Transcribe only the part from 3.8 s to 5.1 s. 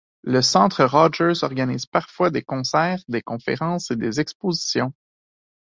et des expositions.